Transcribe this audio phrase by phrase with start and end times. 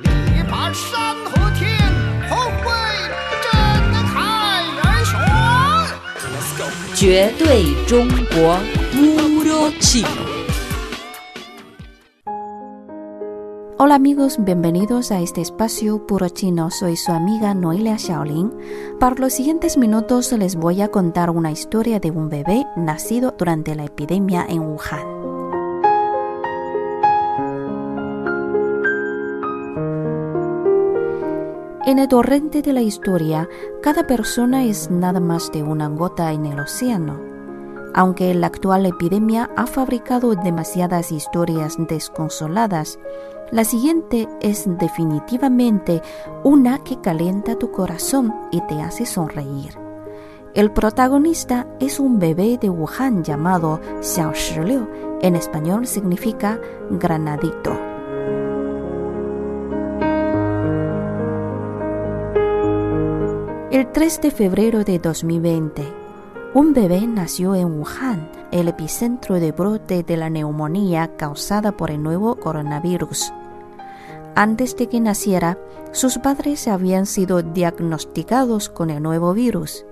[0.00, 1.78] 力拔山河天，
[2.28, 2.66] 宏伟
[3.44, 3.52] 震
[4.08, 5.20] 撼人雄。
[6.96, 8.58] 绝对中国
[8.92, 10.08] Puro Chino.
[13.78, 16.70] Hola amigos, bienvenidos a este espacio puro chino.
[16.72, 18.52] Soy su amiga Noelia Shaolin.
[18.98, 23.76] Para los siguientes minutos les voy a contar una historia de un bebé nacido durante
[23.76, 25.32] la epidemia en Wuhan.
[31.86, 33.46] En el torrente de la historia,
[33.82, 37.20] cada persona es nada más de una gota en el océano.
[37.92, 42.98] Aunque la actual epidemia ha fabricado demasiadas historias desconsoladas,
[43.50, 46.00] la siguiente es definitivamente
[46.42, 49.76] una que calienta tu corazón y te hace sonreír.
[50.54, 54.88] El protagonista es un bebé de Wuhan llamado Xiao Shiliu,
[55.20, 56.58] en español significa
[56.88, 57.78] granadito.
[63.74, 65.82] El 3 de febrero de 2020,
[66.54, 72.00] un bebé nació en Wuhan, el epicentro de brote de la neumonía causada por el
[72.00, 73.32] nuevo coronavirus.
[74.36, 75.58] Antes de que naciera,
[75.90, 79.84] sus padres habían sido diagnosticados con el nuevo virus,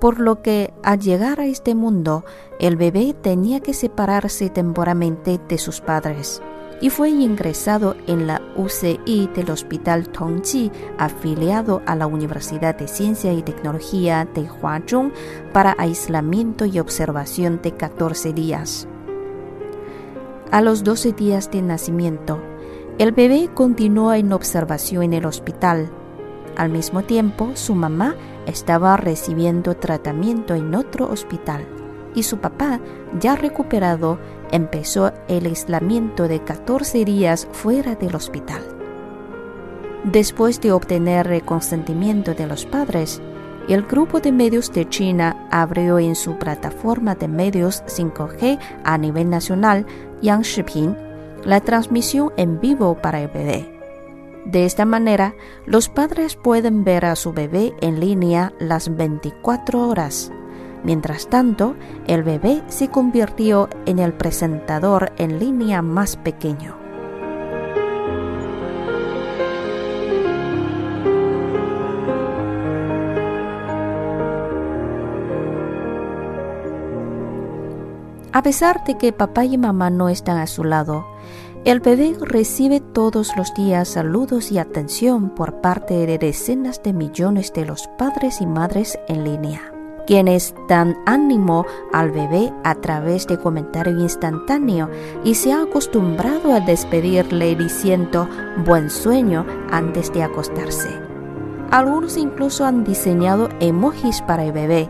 [0.00, 2.24] por lo que al llegar a este mundo,
[2.58, 6.40] el bebé tenía que separarse temporalmente de sus padres
[6.80, 13.32] y fue ingresado en la UCI del Hospital Tongji, afiliado a la Universidad de Ciencia
[13.32, 15.12] y Tecnología de Huazhong,
[15.52, 18.86] para aislamiento y observación de 14 días.
[20.50, 22.40] A los 12 días de nacimiento,
[22.98, 25.90] el bebé continuó en observación en el hospital.
[26.56, 28.14] Al mismo tiempo, su mamá
[28.46, 31.66] estaba recibiendo tratamiento en otro hospital
[32.14, 32.80] y su papá,
[33.20, 34.18] ya recuperado,
[34.52, 38.62] empezó el aislamiento de 14 días fuera del hospital.
[40.04, 43.20] Después de obtener el consentimiento de los padres,
[43.68, 49.28] el grupo de medios de China abrió en su plataforma de medios 5G a nivel
[49.28, 49.84] nacional,
[50.22, 50.96] Yang Shiping,
[51.44, 53.76] la transmisión en vivo para el bebé.
[54.44, 55.34] De esta manera,
[55.66, 60.30] los padres pueden ver a su bebé en línea las 24 horas.
[60.84, 61.74] Mientras tanto,
[62.06, 66.76] el bebé se convirtió en el presentador en línea más pequeño.
[78.32, 81.06] A pesar de que papá y mamá no están a su lado,
[81.64, 87.52] el bebé recibe todos los días saludos y atención por parte de decenas de millones
[87.54, 89.72] de los padres y madres en línea
[90.06, 94.88] quienes dan ánimo al bebé a través de comentario instantáneo
[95.24, 98.28] y se ha acostumbrado a despedirle diciendo
[98.64, 100.88] buen sueño antes de acostarse.
[101.70, 104.88] Algunos incluso han diseñado emojis para el bebé.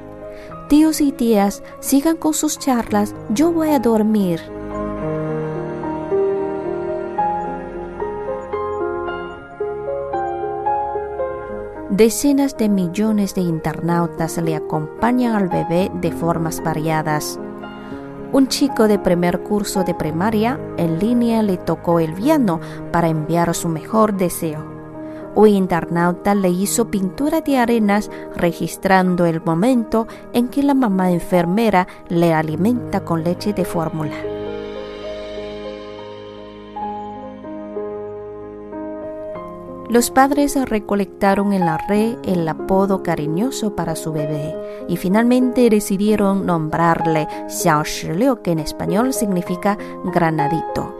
[0.68, 4.55] Tíos y tías, sigan con sus charlas, yo voy a dormir.
[11.90, 17.38] Decenas de millones de internautas le acompañan al bebé de formas variadas.
[18.32, 22.60] Un chico de primer curso de primaria en línea le tocó el piano
[22.90, 24.64] para enviar su mejor deseo.
[25.36, 31.86] Un internauta le hizo pintura de arenas registrando el momento en que la mamá enfermera
[32.08, 34.35] le alimenta con leche de fórmula.
[39.88, 44.54] Los padres recolectaron en la red el apodo cariñoso para su bebé
[44.88, 49.78] y finalmente decidieron nombrarle Xiao Shiliu, que en español significa
[50.12, 50.96] granadito,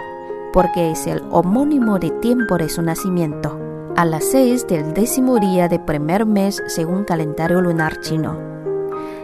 [0.52, 3.58] porque es el homónimo de tiempo de su nacimiento,
[3.96, 8.56] a las seis del décimo día de primer mes según calendario lunar chino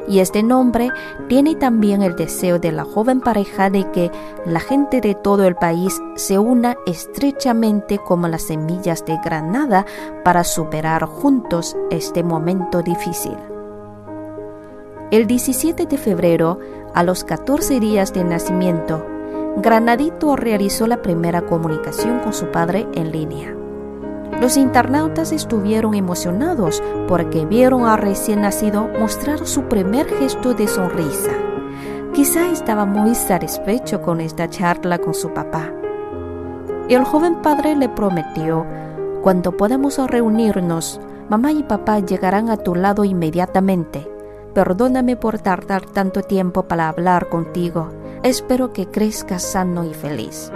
[0.08, 0.90] y este nombre
[1.28, 4.10] tiene también el deseo de la joven pareja de que
[4.44, 9.86] la gente de todo el país se una estrechamente como las semillas de granada
[10.24, 13.36] para superar juntos este momento difícil.
[15.10, 16.59] El 17 de febrero,
[16.94, 19.06] a los 14 días de nacimiento,
[19.59, 23.61] Granadito realizó la primera comunicación con su padre en línea.
[24.42, 31.30] Los internautas estuvieron emocionados porque vieron al recién nacido mostrar su primer gesto de sonrisa.
[32.12, 35.72] Quizá estaba muy satisfecho con esta charla con su papá.
[36.89, 38.66] El joven padre le prometió,
[39.22, 44.10] cuando podamos reunirnos, mamá y papá llegarán a tu lado inmediatamente.
[44.54, 47.91] Perdóname por tardar tanto tiempo para hablar contigo.
[48.24, 50.50] Espero que crezcas sano y feliz.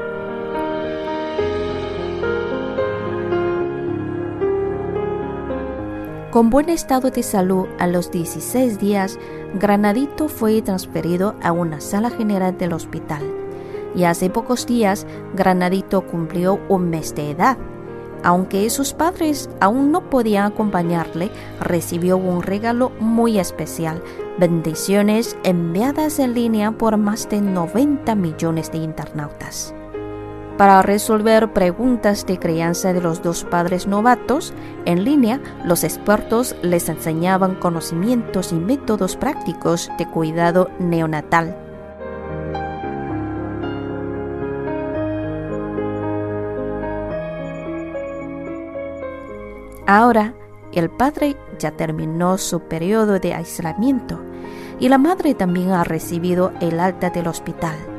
[6.37, 9.19] Con buen estado de salud, a los 16 días,
[9.59, 13.23] Granadito fue transferido a una sala general del hospital.
[13.94, 17.56] Y hace pocos días, Granadito cumplió un mes de edad.
[18.23, 24.03] Aunque sus padres aún no podían acompañarle, recibió un regalo muy especial,
[24.38, 29.75] bendiciones enviadas en línea por más de 90 millones de internautas.
[30.56, 34.55] Para resolver preguntas de crianza de los dos padres novatos,
[34.87, 41.55] en línea los expertos les enseñaban conocimientos y métodos prácticos de cuidado neonatal.
[49.87, 50.35] Ahora,
[50.73, 54.20] el padre ya terminó su periodo de aislamiento
[54.81, 57.96] y la madre también ha recibido el alta del hospital.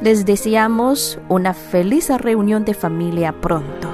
[0.00, 3.89] Les deseamos una feliz reunión de familia pronto.